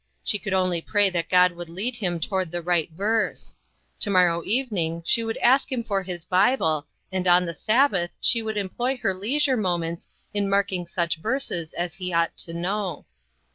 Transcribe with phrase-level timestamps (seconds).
[0.23, 3.55] She could only pray that God would lead him toward the right verse.
[3.99, 8.41] To morrow evening she would ask him for his Bible, and on the Sabbath she
[8.41, 13.05] would em ploy her leisure moments in marking such verses as he ought to know.